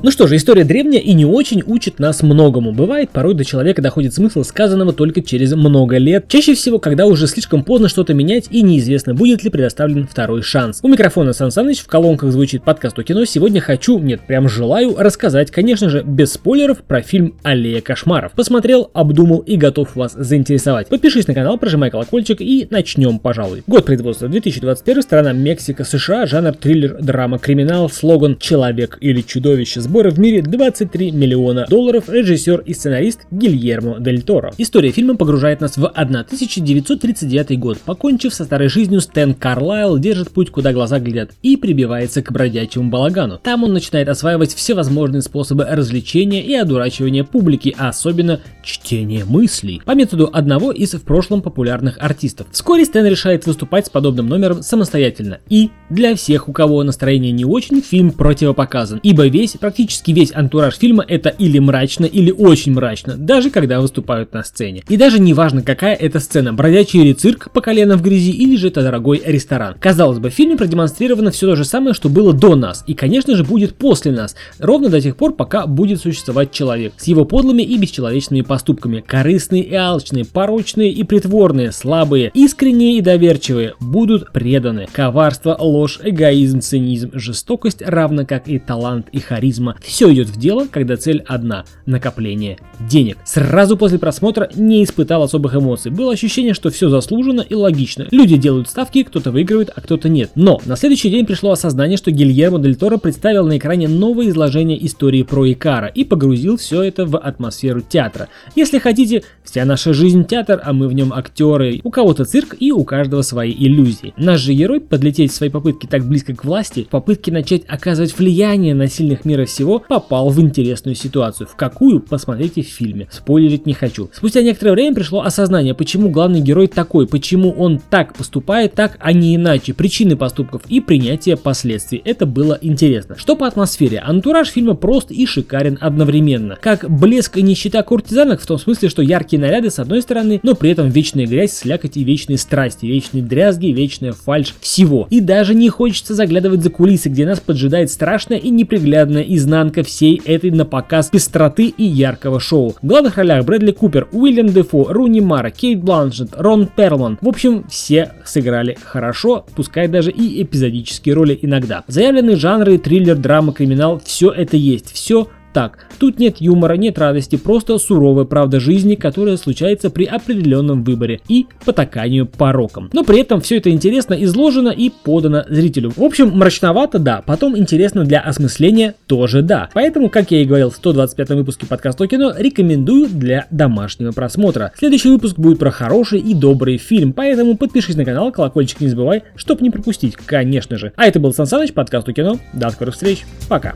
[0.00, 2.70] Ну что же, история древняя и не очень учит нас многому.
[2.70, 6.26] Бывает, порой до человека доходит смысл сказанного только через много лет.
[6.28, 10.78] Чаще всего, когда уже слишком поздно что-то менять и неизвестно, будет ли предоставлен второй шанс.
[10.84, 13.24] У микрофона Сан Саныч, в колонках звучит подкаст о кино.
[13.24, 18.32] Сегодня хочу, нет, прям желаю рассказать, конечно же, без спойлеров про фильм «Аллея кошмаров».
[18.36, 20.86] Посмотрел, обдумал и готов вас заинтересовать.
[20.86, 23.64] Подпишись на канал, прожимай колокольчик и начнем, пожалуй.
[23.66, 30.10] Год производства 2021, страна Мексика, США, жанр триллер, драма, криминал, слоган «Человек или чудовище» Сборы
[30.10, 32.10] в мире 23 миллиона долларов.
[32.10, 34.52] Режиссер и сценарист Гильермо Дель Торо.
[34.58, 37.78] История фильма погружает нас в 1939 год.
[37.78, 42.90] Покончив со старой жизнью, Стэн Карлайл держит путь, куда глаза глядят, и прибивается к бродячему
[42.90, 43.40] балагану.
[43.42, 49.92] Там он начинает осваивать всевозможные способы развлечения и одурачивания публики, а особенно чтение мыслей, по
[49.92, 52.48] методу одного из в прошлом популярных артистов.
[52.52, 55.38] Вскоре Стэн решает выступать с подобным номером самостоятельно.
[55.48, 60.76] И для всех, у кого настроение не очень, фильм противопоказан, ибо весь, практически весь антураж
[60.76, 64.82] фильма это или мрачно, или очень мрачно, даже когда выступают на сцене.
[64.88, 68.56] И даже не важно, какая это сцена, бродячий или цирк по колено в грязи, или
[68.56, 69.76] же это дорогой ресторан.
[69.80, 73.34] Казалось бы, в фильме продемонстрировано все то же самое, что было до нас, и конечно
[73.36, 77.62] же будет после нас, ровно до тех пор, пока будет существовать человек, с его подлыми
[77.62, 84.86] и бесчеловечными поступками, корыстные и алчные, порочные и притворные, слабые, искренние и доверчивые, будут преданы.
[84.92, 89.76] Коварство, ложь, эгоизм, цинизм, жестокость, равно как и талант и харизма.
[89.82, 93.18] Все идет в дело, когда цель одна– накопление денег.
[93.24, 95.90] Сразу после просмотра не испытал особых эмоций.
[95.90, 98.06] Было ощущение, что все заслуженно и логично.
[98.10, 100.30] Люди делают ставки, кто-то выигрывает, а кто-то нет.
[100.34, 104.84] Но на следующий день пришло осознание, что Гильермо Дель Торо представил на экране новое изложение
[104.84, 108.28] истории про Икара и погрузил все это в атмосферу театра.
[108.56, 111.80] Если хотите, вся наша жизнь театр, а мы в нем актеры.
[111.84, 114.14] У кого-то цирк и у каждого свои иллюзии.
[114.16, 118.16] Наш же герой подлететь в своей попытке так близко к власти, в попытке начать оказывать
[118.18, 121.46] влияние на сильных мира всего, попал в интересную ситуацию.
[121.46, 123.08] В какую, посмотрите в фильме.
[123.10, 124.10] Спойлерить не хочу.
[124.12, 129.12] Спустя некоторое время пришло осознание, почему главный герой такой, почему он так поступает, так, а
[129.12, 129.74] не иначе.
[129.74, 132.00] Причины поступков и принятие последствий.
[132.04, 133.16] Это было интересно.
[133.16, 133.98] Что по атмосфере?
[133.98, 136.56] Антураж фильма прост и шикарен одновременно.
[136.60, 140.54] Как блеск и нищета куртизанок в том смысле, что яркие наряды с одной стороны, но
[140.54, 145.06] при этом вечная грязь, слякоть и вечные страсти, вечные дрязги, вечная фальш всего.
[145.10, 150.20] И даже не хочется заглядывать за кулисы, где нас поджидает страшная и неприглядная изнанка всей
[150.24, 152.74] этой на показ пестроты и яркого шоу.
[152.80, 157.18] В главных ролях Брэдли Купер, Уильям Дефо, Руни Мара, Кейт Бланшет, Рон Перлман.
[157.20, 161.84] В общем, все сыграли хорошо, пускай даже и эпизодические роли иногда.
[161.86, 164.92] Заявленные жанры, триллер, драма, криминал, все это есть.
[164.92, 165.86] Все так.
[165.98, 171.46] Тут нет юмора, нет радости, просто суровая правда жизни, которая случается при определенном выборе и
[171.64, 172.90] потаканию порокам.
[172.92, 175.92] Но при этом все это интересно изложено и подано зрителю.
[175.96, 179.68] В общем, мрачновато, да, потом интересно для осмысления тоже да.
[179.74, 184.72] Поэтому, как я и говорил в 125 выпуске подкаста кино, рекомендую для домашнего просмотра.
[184.76, 189.22] Следующий выпуск будет про хороший и добрый фильм, поэтому подпишись на канал, колокольчик не забывай,
[189.36, 190.92] чтобы не пропустить, конечно же.
[190.96, 192.38] А это был Сан Саныч, подкаст о кино.
[192.52, 193.74] До скорых встреч, пока.